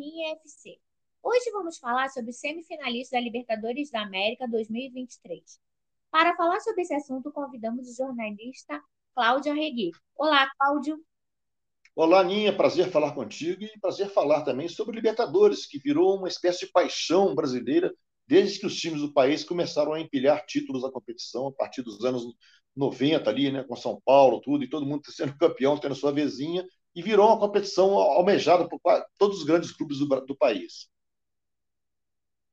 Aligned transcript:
Peninha 0.00 0.32
FC. 0.32 0.78
Hoje 1.22 1.50
vamos 1.52 1.76
falar 1.76 2.08
sobre 2.08 2.32
semifinalistas 2.32 3.10
da 3.10 3.20
Libertadores 3.20 3.90
da 3.90 4.00
América 4.00 4.48
2023. 4.48 5.60
Para 6.10 6.34
falar 6.36 6.58
sobre 6.60 6.80
esse 6.80 6.94
assunto, 6.94 7.30
convidamos 7.30 7.86
o 7.86 7.94
jornalista 7.94 8.82
Cláudio 9.14 9.52
Arregui. 9.52 9.90
Olá, 10.16 10.50
Cláudio. 10.58 10.98
Olá, 11.94 12.24
Ninha, 12.24 12.56
prazer 12.56 12.90
falar 12.90 13.12
contigo 13.12 13.62
e 13.62 13.78
prazer 13.78 14.08
falar 14.08 14.40
também 14.40 14.68
sobre 14.68 14.96
Libertadores, 14.96 15.66
que 15.66 15.78
virou 15.78 16.16
uma 16.16 16.28
espécie 16.28 16.60
de 16.60 16.72
paixão 16.72 17.34
brasileira 17.34 17.94
desde 18.26 18.58
que 18.58 18.66
os 18.66 18.76
times 18.76 19.02
do 19.02 19.12
país 19.12 19.44
começaram 19.44 19.92
a 19.92 20.00
empilhar 20.00 20.46
títulos 20.46 20.80
da 20.80 20.90
competição 20.90 21.48
a 21.48 21.52
partir 21.52 21.82
dos 21.82 22.02
anos 22.06 22.24
90 22.74 23.28
ali, 23.28 23.52
né, 23.52 23.64
com 23.64 23.76
São 23.76 24.00
Paulo, 24.02 24.40
tudo, 24.40 24.64
e 24.64 24.70
todo 24.70 24.86
mundo 24.86 25.02
sendo 25.10 25.36
campeão, 25.36 25.76
tendo 25.76 25.94
sua 25.94 26.10
vezinha, 26.10 26.64
e 26.94 27.02
virou 27.02 27.28
uma 27.28 27.38
competição 27.38 27.92
almejada 27.94 28.68
por 28.68 28.80
todos 29.16 29.38
os 29.38 29.44
grandes 29.44 29.72
clubes 29.72 29.98
do, 29.98 30.06
do 30.26 30.36
país. 30.36 30.88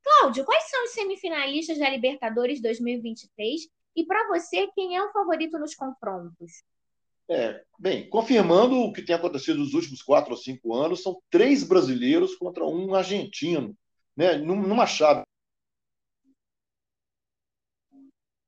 Cláudio, 0.03 0.45
quais 0.45 0.69
são 0.69 0.83
os 0.85 0.91
semifinalistas 0.91 1.77
da 1.77 1.89
Libertadores 1.89 2.61
2023? 2.61 3.67
E 3.95 4.05
para 4.05 4.27
você, 4.27 4.67
quem 4.75 4.95
é 4.95 5.03
o 5.03 5.11
favorito 5.11 5.57
nos 5.59 5.75
confrontos? 5.75 6.63
É, 7.29 7.61
bem, 7.77 8.09
confirmando 8.09 8.75
o 8.75 8.93
que 8.93 9.01
tem 9.01 9.15
acontecido 9.15 9.59
nos 9.59 9.73
últimos 9.73 10.01
quatro 10.01 10.31
ou 10.31 10.37
cinco 10.37 10.73
anos, 10.73 11.01
são 11.01 11.21
três 11.29 11.63
brasileiros 11.63 12.35
contra 12.35 12.63
um 12.63 12.95
argentino, 12.95 13.75
né, 14.15 14.37
numa 14.37 14.85
chave. 14.85 15.23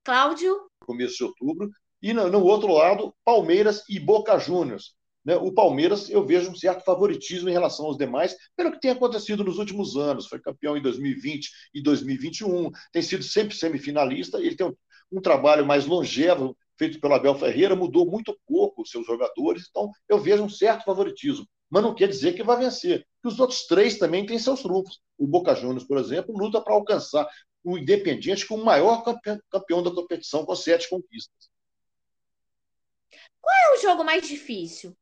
Cláudio? 0.03 0.70
Começo 0.86 1.17
de 1.17 1.23
outubro. 1.26 1.70
E 2.02 2.14
no, 2.14 2.30
no 2.30 2.44
outro 2.44 2.72
lado, 2.72 3.14
Palmeiras 3.26 3.84
e 3.90 4.00
Boca 4.00 4.40
Juniors. 4.40 4.95
Né? 5.23 5.36
O 5.36 5.52
Palmeiras, 5.52 6.09
eu 6.09 6.26
vejo 6.26 6.52
um 6.52 6.55
certo 6.55 6.84
favoritismo 6.84 7.50
em 7.50 7.54
relação 7.54 7.86
aos 7.86 7.98
demais, 7.98 8.36
pelo 8.55 8.72
que 8.72 8.80
tem 8.80 8.91
acontecido 8.91 9.44
nos 9.44 9.58
últimos 9.58 9.95
anos. 9.95 10.28
Foi 10.28 10.40
campeão 10.40 10.78
em 10.78 10.82
2020 10.82 11.50
e 11.73 11.82
2021, 11.82 12.72
tem 12.92 13.02
sido 13.02 13.23
sempre 13.23 13.56
semifinalista. 13.56 14.40
Ele 14.40 14.56
tem 14.56 14.67
um, 14.67 14.75
um 15.12 15.22
trabalho 15.22 15.66
mais 15.66 15.86
longevo 15.86 16.56
feito 16.78 17.00
pelo 17.02 17.14
Abel 17.14 17.36
Ferreira, 17.36 17.75
mudou 17.75 18.09
muito 18.09 18.38
pouco 18.47 18.81
os 18.81 18.90
seus 18.90 19.06
jogadores, 19.06 19.67
então 19.70 19.92
eu 20.08 20.17
vejo 20.17 20.44
um 20.44 20.50
certo 20.50 20.86
favoritismo. 20.86 21.45
Mas 21.70 21.84
não 21.84 21.94
quer 21.94 22.08
dizer 22.08 22.34
que 22.34 22.42
vai 22.42 22.58
vencer, 22.58 23.06
que 23.22 23.28
os 23.28 23.38
outros 23.40 23.67
três 23.67 24.00
também 24.00 24.25
têm 24.25 24.40
seus 24.40 24.62
trunfos. 24.62 25.02
O 25.17 25.28
Boca 25.28 25.53
Juniors, 25.53 25.84
por 25.84 25.97
exemplo, 25.97 26.36
luta 26.36 26.62
para 26.62 26.73
alcançar 26.73 27.30
o 27.64 27.78
Independiente 27.78 28.47
como 28.47 28.64
o 28.64 28.66
maior 28.66 29.03
campeão 29.52 29.84
da 29.84 29.92
competição, 29.92 30.45
com 30.45 30.56
sete 30.56 30.90
conquistas. 30.90 31.50
Qual 33.42 33.56
é 33.56 33.78
o 33.78 33.81
jogo 33.81 34.03
mais 34.03 34.28
difícil? 34.28 34.95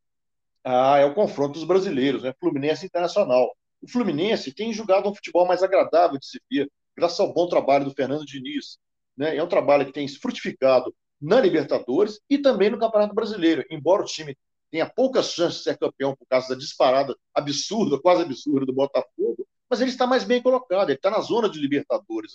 Ah, 0.70 0.98
é 0.98 1.06
o 1.06 1.14
confronto 1.14 1.54
dos 1.54 1.64
brasileiros, 1.64 2.24
né? 2.24 2.34
Fluminense 2.42 2.86
Internacional. 2.86 3.56
O 3.82 3.90
Fluminense 3.90 4.54
tem 4.54 4.74
jogado 4.74 5.08
um 5.08 5.16
futebol 5.16 5.48
mais 5.48 5.64
agradável 5.64 6.20
de 6.20 6.28
se 6.28 6.42
ver, 6.52 6.70
graças 6.94 7.18
ao 7.22 7.34
bom 7.34 7.48
trabalho 7.48 7.86
do 7.86 7.94
Fernando 7.94 8.26
Diniz. 8.26 8.78
Né? 9.16 9.38
É 9.38 9.42
um 9.42 9.48
trabalho 9.48 9.86
que 9.86 9.94
tem 9.94 10.06
frutificado 10.10 10.94
na 11.22 11.40
Libertadores 11.40 12.20
e 12.30 12.38
também 12.38 12.70
no 12.70 12.78
Campeonato 12.78 13.16
Brasileiro. 13.16 13.64
Embora 13.70 14.02
o 14.02 14.06
time 14.06 14.38
tenha 14.70 14.86
poucas 14.90 15.32
chances 15.32 15.60
de 15.60 15.64
ser 15.64 15.78
campeão 15.78 16.14
por 16.14 16.28
causa 16.28 16.50
da 16.50 16.56
disparada 16.56 17.16
absurda, 17.34 17.98
quase 18.02 18.24
absurda 18.24 18.66
do 18.66 18.74
Botafogo, 18.74 19.48
mas 19.70 19.80
ele 19.80 19.90
está 19.90 20.06
mais 20.06 20.26
bem 20.26 20.42
colocado, 20.42 20.90
ele 20.90 20.98
está 20.98 21.10
na 21.10 21.22
zona 21.22 21.50
de 21.50 21.62
Libertadores. 21.62 22.34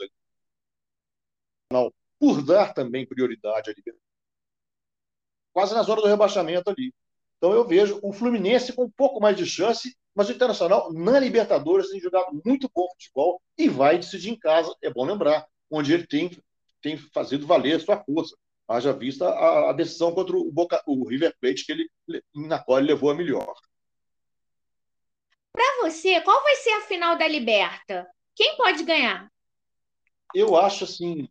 Por 2.18 2.42
dar 2.42 2.72
também 2.72 3.06
prioridade 3.06 3.68
à 3.68 3.74
Libertadores. 3.74 4.12
Quase 5.52 5.74
na 5.74 5.82
zona 5.82 6.00
do 6.00 6.08
rebaixamento 6.08 6.70
ali. 6.70 6.94
Então 7.42 7.52
eu 7.52 7.66
vejo 7.66 7.98
o 8.04 8.12
Fluminense 8.12 8.72
com 8.72 8.84
um 8.84 8.90
pouco 8.90 9.20
mais 9.20 9.36
de 9.36 9.44
chance, 9.44 9.96
mas 10.14 10.28
o 10.28 10.32
Internacional 10.32 10.92
na 10.92 11.18
Libertadores 11.18 11.90
tem 11.90 11.98
jogado 11.98 12.40
muito 12.46 12.70
bom 12.72 12.86
futebol 12.92 13.42
e 13.58 13.68
vai 13.68 13.98
decidir 13.98 14.30
em 14.30 14.38
casa, 14.38 14.72
é 14.80 14.88
bom 14.88 15.04
lembrar, 15.04 15.44
onde 15.68 15.92
ele 15.92 16.06
tem, 16.06 16.30
tem 16.80 16.96
fazido 16.96 17.44
valer 17.44 17.74
a 17.74 17.80
sua 17.80 17.96
força. 18.04 18.36
Haja 18.68 18.92
vista 18.92 19.28
a, 19.28 19.70
a 19.70 19.72
decisão 19.72 20.14
contra 20.14 20.36
o, 20.36 20.52
Boca, 20.52 20.80
o 20.86 21.04
River 21.08 21.34
Plate, 21.40 21.66
que 21.66 21.72
ele, 21.72 21.90
na 22.32 22.60
qual 22.60 22.78
ele 22.78 22.86
levou 22.86 23.10
a 23.10 23.14
melhor. 23.16 23.52
Para 25.52 25.82
você, 25.82 26.20
qual 26.20 26.44
vai 26.44 26.54
ser 26.54 26.70
a 26.70 26.82
final 26.82 27.18
da 27.18 27.26
Liberta? 27.26 28.06
Quem 28.36 28.56
pode 28.56 28.84
ganhar? 28.84 29.28
Eu 30.32 30.56
acho 30.56 30.84
assim 30.84 31.28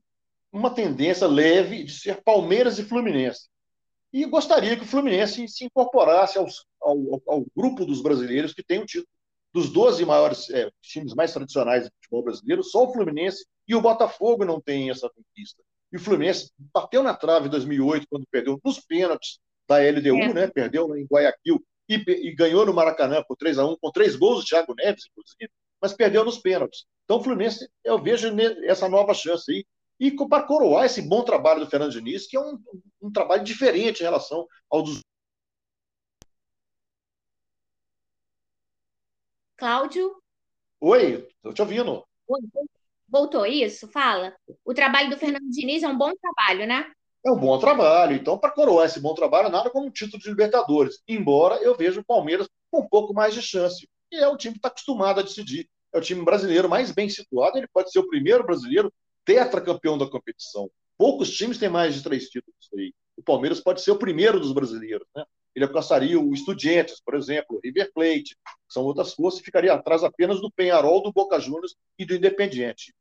uma 0.52 0.72
tendência 0.72 1.26
leve 1.26 1.86
de 1.86 1.94
ser 1.94 2.22
Palmeiras 2.22 2.78
e 2.80 2.84
Fluminense. 2.84 3.50
E 4.14 4.26
gostaria 4.26 4.76
que 4.76 4.84
o 4.84 4.88
Fluminense 4.88 5.48
se 5.48 5.66
incorporasse 5.66 6.38
aos, 6.38 6.66
ao, 6.82 7.22
ao, 7.28 7.46
grupo 7.56 7.86
dos 7.86 8.02
brasileiros 8.02 8.54
que 8.54 8.64
tem 8.64 8.80
o 8.80 8.86
título. 8.86 9.08
Dos 9.54 9.70
12 9.70 10.06
maiores 10.06 10.50
é, 10.50 10.70
times 10.82 11.14
mais 11.14 11.34
tradicionais 11.34 11.84
do 11.84 11.92
futebol 11.96 12.24
brasileiro, 12.24 12.64
só 12.64 12.86
o 12.86 12.94
Fluminense 12.94 13.46
e 13.68 13.76
o 13.76 13.82
Botafogo 13.82 14.46
não 14.46 14.62
têm 14.62 14.90
essa 14.90 15.10
conquista. 15.10 15.62
E 15.92 15.98
o 15.98 16.00
Fluminense 16.00 16.52
bateu 16.74 17.04
na 17.04 17.14
trave 17.14 17.48
em 17.48 17.52
2008, 17.52 18.08
quando 18.10 18.26
perdeu 18.32 18.60
nos 18.64 18.80
pênaltis 18.80 19.40
da 19.68 19.78
LDU, 19.78 20.18
é. 20.18 20.34
né? 20.34 20.48
perdeu 20.48 20.96
em 20.96 21.06
Guayaquil 21.06 21.62
e, 21.88 21.96
e, 21.96 22.34
ganhou 22.34 22.66
no 22.66 22.74
Maracanã 22.74 23.24
por 23.28 23.36
3 23.36 23.60
a 23.60 23.66
1 23.66 23.78
com 23.78 23.92
três 23.92 24.16
gols 24.16 24.40
do 24.40 24.48
Thiago 24.48 24.74
Neves, 24.76 25.06
inclusive, 25.12 25.52
mas 25.82 25.94
perdeu 25.94 26.24
nos 26.24 26.40
pênaltis. 26.40 26.86
Então 27.04 27.18
o 27.18 27.24
Fluminense, 27.24 27.70
eu 27.84 28.02
vejo 28.02 28.30
essa 28.64 28.88
nova 28.88 29.14
chance 29.14 29.52
aí 29.52 29.66
e 30.02 30.12
para 30.28 30.48
coroar 30.48 30.86
esse 30.86 31.00
bom 31.00 31.24
trabalho 31.24 31.60
do 31.60 31.70
Fernando 31.70 31.92
Diniz, 31.92 32.26
que 32.26 32.36
é 32.36 32.40
um, 32.40 32.60
um 33.00 33.12
trabalho 33.12 33.44
diferente 33.44 34.00
em 34.00 34.04
relação 34.04 34.48
ao 34.68 34.82
dos. 34.82 35.00
Cláudio? 39.56 40.20
Oi, 40.80 41.28
estou 41.36 41.54
te 41.54 41.62
ouvindo. 41.62 42.04
Voltou 43.08 43.46
isso? 43.46 43.88
Fala. 43.90 44.36
O 44.66 44.74
trabalho 44.74 45.12
do 45.12 45.20
Fernando 45.20 45.48
Diniz 45.52 45.84
é 45.84 45.88
um 45.88 45.98
bom 45.98 46.12
trabalho, 46.20 46.66
né? 46.66 46.92
É 47.24 47.30
um 47.30 47.38
bom 47.38 47.60
trabalho. 47.60 48.16
Então, 48.16 48.40
para 48.40 48.50
coroar 48.50 48.88
esse 48.88 49.00
bom 49.00 49.14
trabalho, 49.14 49.50
nada 49.50 49.70
como 49.70 49.86
um 49.86 49.92
título 49.92 50.20
de 50.20 50.30
Libertadores. 50.30 51.04
Embora 51.08 51.62
eu 51.62 51.78
veja 51.78 52.00
o 52.00 52.04
Palmeiras 52.04 52.50
com 52.72 52.80
um 52.80 52.90
pouco 52.90 53.14
mais 53.14 53.36
de 53.36 53.42
chance. 53.44 53.88
E 54.12 54.16
é 54.16 54.28
o 54.28 54.36
time 54.36 54.54
que 54.54 54.58
está 54.58 54.70
acostumado 54.70 55.20
a 55.20 55.24
decidir. 55.24 55.70
É 55.94 56.00
o 56.00 56.02
time 56.02 56.26
brasileiro 56.26 56.68
mais 56.68 56.90
bem 56.90 57.08
situado. 57.08 57.56
Ele 57.56 57.68
pode 57.72 57.92
ser 57.92 58.00
o 58.00 58.08
primeiro 58.08 58.44
brasileiro 58.44 58.92
tetracampeão 59.26 59.98
da 59.98 60.10
competição. 60.10 60.70
Poucos 60.98 61.32
times 61.32 61.58
têm 61.58 61.70
mais 61.70 61.96
de 61.96 62.04
três 62.04 62.30
títulos 62.30 62.70
aí. 62.78 62.94
O 63.18 63.24
Palmeiras 63.24 63.60
pode 63.60 63.82
ser 63.82 63.92
o 63.92 63.98
primeiro 63.98 64.40
dos 64.40 64.52
brasileiros, 64.52 65.08
né? 65.16 65.24
Ele 65.54 65.66
alcançaria 65.66 66.20
o 66.20 66.34
Estudiantes, 66.34 67.02
por 67.02 67.14
exemplo, 67.14 67.60
River 67.64 67.92
Plate, 67.94 68.38
são 68.70 68.84
outras 68.84 69.14
forças, 69.14 69.42
e 69.42 69.44
ficaria 69.44 69.74
atrás 69.74 70.04
apenas 70.04 70.40
do 70.40 70.50
Penharol, 70.50 71.04
do 71.04 71.12
Boca 71.12 71.40
Juniors 71.40 71.76
e 72.00 72.06
do 72.06 72.16
Independiente. 72.16 72.94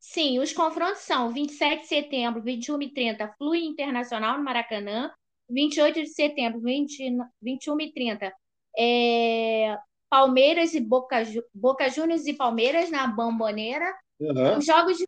Sim, 0.00 0.40
os 0.40 0.52
confrontos 0.52 1.02
são 1.02 1.32
27 1.32 1.82
de 1.82 1.86
setembro, 1.86 2.42
21 2.42 2.82
e 2.82 2.92
30, 2.92 3.34
Flui 3.38 3.60
Internacional 3.60 4.36
no 4.36 4.44
Maracanã, 4.44 5.12
28 5.48 6.02
de 6.02 6.08
setembro, 6.08 6.60
20, 6.60 7.16
21 7.40 7.80
e 7.80 7.92
30, 7.92 8.34
é, 8.76 9.78
Palmeiras 10.10 10.74
e 10.74 10.80
Boca, 10.80 11.22
Boca 11.54 11.88
Juniors 11.88 12.26
e 12.26 12.34
Palmeiras 12.34 12.90
na 12.90 13.06
Bomboneira, 13.06 13.94
Uhum. 14.22 14.58
Os 14.58 14.64
jogos 14.64 14.96
de 14.96 15.06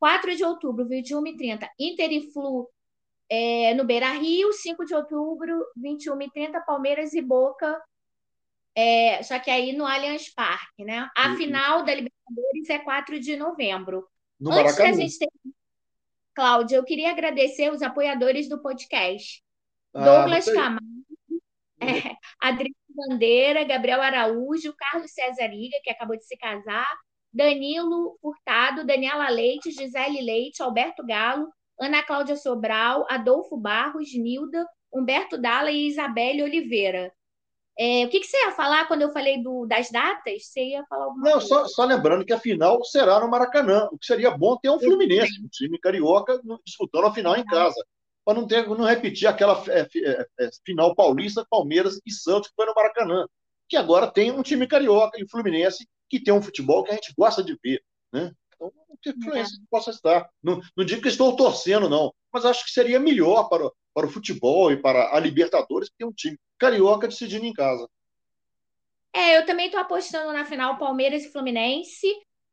4 0.00 0.36
de 0.36 0.44
outubro, 0.44 0.86
21 0.86 1.26
e 1.26 1.36
30, 1.36 1.70
Inter 1.78 2.12
e 2.12 2.32
Flu 2.32 2.68
é, 3.30 3.74
no 3.74 3.84
Beira 3.84 4.10
Rio, 4.12 4.52
5 4.52 4.84
de 4.84 4.94
outubro, 4.94 5.64
21 5.76 6.22
e 6.22 6.30
30, 6.30 6.60
Palmeiras 6.60 7.12
e 7.12 7.20
Boca. 7.20 7.80
É, 8.74 9.22
só 9.22 9.38
que 9.38 9.50
aí 9.50 9.72
no 9.72 9.84
Allianz 9.84 10.32
Parque, 10.32 10.84
né? 10.84 11.08
A 11.16 11.30
uhum. 11.30 11.36
final 11.36 11.84
da 11.84 11.94
Libertadores 11.94 12.70
é 12.70 12.78
4 12.78 13.20
de 13.20 13.36
novembro. 13.36 14.08
No 14.40 14.52
Antes 14.52 14.76
Maracanã. 14.76 14.90
da 14.90 14.96
gente 14.96 15.18
ter... 15.18 15.28
Cláudia, 16.34 16.76
eu 16.76 16.84
queria 16.84 17.10
agradecer 17.10 17.72
os 17.72 17.82
apoiadores 17.82 18.48
do 18.48 18.62
podcast. 18.62 19.42
Ah, 19.92 20.04
Douglas 20.04 20.44
Camargo, 20.44 20.84
é, 21.82 22.14
Adriano 22.40 22.74
Bandeira, 22.88 23.64
Gabriel 23.64 24.00
Araújo, 24.00 24.72
Carlos 24.76 25.10
César 25.10 25.52
Iga, 25.52 25.78
que 25.82 25.90
acabou 25.90 26.16
de 26.16 26.24
se 26.24 26.36
casar, 26.36 26.88
Danilo 27.38 28.18
Furtado, 28.20 28.84
Daniela 28.84 29.28
Leite, 29.28 29.70
Gisele 29.70 30.20
Leite, 30.20 30.60
Alberto 30.60 31.06
Galo, 31.06 31.46
Ana 31.80 32.02
Cláudia 32.02 32.34
Sobral, 32.34 33.06
Adolfo 33.08 33.56
Barros, 33.56 34.12
Nilda, 34.12 34.66
Humberto 34.92 35.38
Dalla 35.38 35.70
e 35.70 35.86
Isabelle 35.86 36.42
Oliveira. 36.42 37.12
É, 37.78 38.04
o 38.04 38.08
que, 38.08 38.18
que, 38.18 38.26
você 38.26 38.36
ia 38.38 38.50
falar 38.50 38.88
quando 38.88 39.02
eu 39.02 39.12
falei 39.12 39.40
do, 39.40 39.64
das 39.66 39.88
datas? 39.88 40.48
Você 40.48 40.70
ia 40.70 40.84
falar 40.86 41.04
alguma 41.04 41.30
Não, 41.30 41.40
só, 41.40 41.64
só, 41.68 41.84
lembrando 41.84 42.24
que 42.24 42.32
a 42.32 42.40
final 42.40 42.82
será 42.82 43.20
no 43.20 43.30
Maracanã. 43.30 43.88
O 43.92 43.98
que 43.98 44.06
seria 44.06 44.32
bom 44.32 44.56
ter 44.56 44.68
um 44.68 44.80
Fluminense, 44.80 45.40
um 45.40 45.46
time 45.46 45.78
carioca, 45.78 46.40
disputando 46.64 47.04
a 47.04 47.14
final 47.14 47.36
em 47.36 47.44
casa. 47.44 47.80
Para 48.24 48.34
não, 48.34 48.48
ter, 48.48 48.66
não 48.66 48.84
repetir 48.84 49.28
aquela 49.28 49.62
é, 49.68 49.82
é, 49.82 50.26
é, 50.40 50.50
final 50.66 50.92
paulista, 50.92 51.46
Palmeiras 51.48 52.00
e 52.04 52.10
Santos, 52.10 52.48
que 52.48 52.56
foi 52.56 52.66
no 52.66 52.74
Maracanã. 52.74 53.28
Que 53.68 53.76
agora 53.76 54.10
tem 54.10 54.32
um 54.32 54.42
time 54.42 54.66
carioca 54.66 55.20
e 55.20 55.22
o 55.22 55.28
Fluminense 55.28 55.86
que 56.08 56.20
tem 56.20 56.32
um 56.32 56.42
futebol 56.42 56.84
que 56.84 56.90
a 56.90 56.94
gente 56.94 57.12
gosta 57.16 57.42
de 57.42 57.58
ver. 57.62 57.82
Né? 58.12 58.32
Então, 58.54 58.72
que 59.02 59.10
influência 59.10 59.56
é. 59.56 59.66
possa 59.70 59.90
estar. 59.90 60.28
Não, 60.42 60.60
não 60.76 60.84
digo 60.84 61.02
que 61.02 61.08
estou 61.08 61.36
torcendo, 61.36 61.88
não, 61.88 62.12
mas 62.32 62.44
acho 62.44 62.64
que 62.64 62.70
seria 62.70 62.98
melhor 62.98 63.48
para, 63.48 63.70
para 63.94 64.06
o 64.06 64.10
futebol 64.10 64.72
e 64.72 64.76
para 64.76 65.14
a 65.14 65.20
Libertadores 65.20 65.90
ter 65.96 66.04
um 66.04 66.12
time 66.12 66.38
carioca 66.58 67.06
decidindo 67.06 67.46
em 67.46 67.52
casa. 67.52 67.88
É, 69.12 69.38
eu 69.38 69.46
também 69.46 69.66
estou 69.66 69.80
apostando 69.80 70.32
na 70.32 70.44
final 70.44 70.78
Palmeiras 70.78 71.24
e 71.24 71.32
Fluminense. 71.32 72.06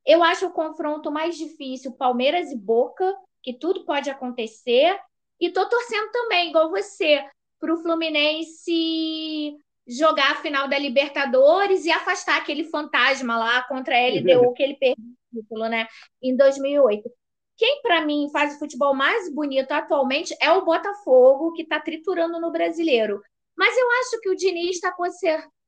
Eu 0.06 0.24
acho 0.24 0.48
o 0.48 0.54
confronto 0.54 1.12
mais 1.12 1.38
difícil 1.38 1.92
Palmeiras 1.94 2.51
e 2.51 2.58
Boca, 2.58 3.16
que 3.42 3.54
tudo 3.54 3.86
pode 3.86 4.10
acontecer. 4.10 4.98
E 5.40 5.48
estou 5.48 5.68
torcendo 5.68 6.12
também, 6.12 6.50
igual 6.50 6.69
você, 6.69 7.28
para 7.60 7.74
o 7.74 7.78
Fluminense 7.78 9.58
jogar 9.88 10.32
a 10.32 10.36
final 10.36 10.68
da 10.68 10.78
Libertadores 10.78 11.86
e 11.86 11.92
afastar 11.92 12.38
aquele 12.38 12.64
fantasma 12.66 13.38
lá 13.38 13.64
contra 13.64 13.96
a 13.96 14.08
LDU 14.08 14.54
que 14.54 14.64
ele 14.64 14.76
perdeu 14.76 15.06
o 15.34 15.42
título, 15.42 15.68
né, 15.68 15.88
em 16.22 16.36
2008. 16.36 17.10
Quem, 17.58 17.82
para 17.82 18.06
mim, 18.06 18.30
faz 18.32 18.56
o 18.56 18.60
futebol 18.60 18.94
mais 18.94 19.34
bonito 19.34 19.72
atualmente 19.72 20.36
é 20.42 20.52
o 20.52 20.66
Botafogo, 20.66 21.54
que 21.54 21.62
está 21.62 21.80
triturando 21.80 22.40
no 22.40 22.52
brasileiro. 22.52 23.22
Mas 23.56 23.78
eu 23.78 23.90
acho 24.02 24.20
que 24.20 24.30
o 24.30 24.36
Diniz 24.36 24.76
está 24.76 24.94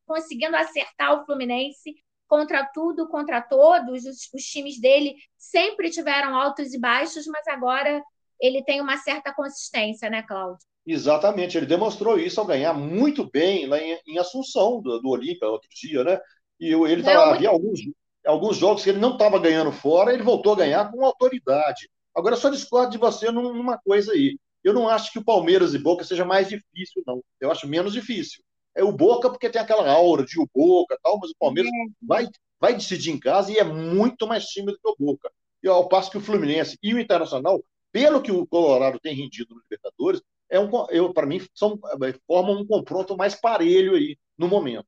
conseguindo 0.06 0.56
acertar 0.58 1.14
o 1.14 1.26
Fluminense 1.26 1.96
contra 2.28 2.66
tudo, 2.74 3.08
contra 3.08 3.42
todos. 3.42 4.06
Os, 4.06 4.30
os 4.34 4.44
times 4.44 4.82
dele 4.82 5.16
sempre 5.38 5.90
tiveram 5.90 6.36
altos 6.36 6.74
e 6.74 6.80
baixos, 6.80 7.26
mas 7.26 7.48
agora 7.48 8.04
ele 8.40 8.62
tem 8.64 8.82
uma 8.82 8.98
certa 8.98 9.34
consistência, 9.34 10.10
né, 10.10 10.24
Cláudio? 10.24 10.60
Exatamente, 10.90 11.58
ele 11.58 11.66
demonstrou 11.66 12.18
isso 12.18 12.40
ao 12.40 12.46
ganhar 12.46 12.74
muito 12.74 13.30
bem 13.30 13.68
lá 13.68 13.78
em, 13.78 14.00
em 14.08 14.18
Assunção 14.18 14.82
do, 14.82 15.02
do 15.02 15.10
Olímpia 15.10 15.50
outro 15.50 15.68
dia, 15.70 16.02
né? 16.02 16.18
E 16.58 16.74
ele 16.74 17.04
tava, 17.04 17.36
havia 17.36 17.50
alguns, 17.50 17.82
alguns 18.26 18.56
jogos 18.56 18.86
que 18.86 18.92
ele 18.92 19.00
não 19.00 19.12
estava 19.12 19.38
ganhando 19.38 19.70
fora, 19.70 20.14
ele 20.14 20.24
voltou 20.24 20.54
a 20.54 20.58
ganhar 20.58 20.90
com 20.90 21.04
autoridade. 21.04 21.90
Agora, 22.16 22.36
eu 22.36 22.40
só 22.40 22.50
discordo 22.50 22.92
de 22.92 22.98
você 22.98 23.30
numa 23.30 23.78
coisa 23.78 24.14
aí. 24.14 24.40
Eu 24.64 24.74
não 24.74 24.88
acho 24.88 25.12
que 25.12 25.20
o 25.20 25.24
Palmeiras 25.24 25.74
e 25.74 25.78
Boca 25.78 26.06
seja 26.06 26.24
mais 26.24 26.48
difícil, 26.48 27.04
não. 27.06 27.22
Eu 27.40 27.52
acho 27.52 27.68
menos 27.68 27.92
difícil. 27.92 28.42
É 28.74 28.82
o 28.82 28.92
Boca 28.94 29.30
porque 29.30 29.50
tem 29.50 29.62
aquela 29.62 29.92
aura 29.92 30.26
de 30.26 30.40
o 30.40 30.48
Boca 30.56 30.98
tal, 31.04 31.20
mas 31.20 31.32
o 31.32 31.38
Palmeiras 31.38 31.70
é. 31.70 31.94
vai, 32.02 32.28
vai 32.62 32.74
decidir 32.74 33.12
em 33.12 33.20
casa 33.20 33.52
e 33.52 33.58
é 33.58 33.64
muito 33.64 34.26
mais 34.26 34.46
tímido 34.46 34.80
que 34.82 34.90
o 34.90 34.96
Boca. 34.98 35.30
E 35.62 35.68
ao 35.68 35.90
passo 35.90 36.10
que 36.10 36.18
o 36.18 36.22
Fluminense 36.22 36.78
e 36.82 36.94
o 36.94 37.00
Internacional, 37.00 37.62
pelo 37.92 38.22
que 38.22 38.32
o 38.32 38.48
Colorado 38.48 39.00
tem 39.00 39.14
rendido 39.14 39.54
no 39.54 39.62
Libertadores, 39.62 40.22
é 40.50 40.60
um, 40.60 40.70
eu 40.90 41.14
para 41.14 41.26
mim 41.26 41.42
são, 41.54 41.80
formam 42.26 42.62
um 42.62 42.66
confronto 42.66 43.18
mais 43.18 43.36
parelho 43.36 43.96
aí 43.96 44.18
no 44.38 44.48
momento 44.48 44.88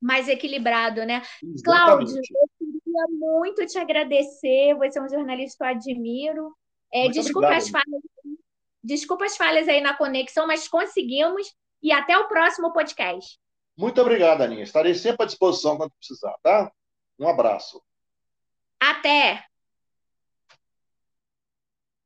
mais 0.00 0.28
equilibrado, 0.28 1.04
né? 1.04 1.22
Exatamente. 1.42 1.62
Cláudio, 1.62 2.16
eu 2.16 2.48
queria 2.58 3.06
muito 3.10 3.66
te 3.66 3.78
agradecer. 3.78 4.74
Você 4.76 4.98
é 4.98 5.02
um 5.02 5.08
jornalista 5.08 5.58
que 5.58 5.64
eu 5.64 5.76
admiro. 5.76 6.56
É, 6.92 7.08
desculpa, 7.08 7.48
obrigado, 7.48 7.62
as 7.62 7.68
falhas, 7.68 8.02
desculpa 8.82 9.24
as 9.26 9.36
falhas 9.36 9.68
aí 9.68 9.80
na 9.80 9.94
conexão, 9.94 10.46
mas 10.46 10.66
conseguimos. 10.66 11.54
E 11.82 11.92
até 11.92 12.16
o 12.18 12.28
próximo 12.28 12.72
podcast. 12.72 13.38
Muito 13.76 14.00
obrigado, 14.00 14.42
Aninha. 14.42 14.62
Estarei 14.62 14.94
sempre 14.94 15.22
à 15.22 15.26
disposição 15.26 15.76
quando 15.76 15.92
precisar, 15.92 16.34
tá? 16.42 16.70
Um 17.18 17.28
abraço. 17.28 17.82
Até! 18.78 19.49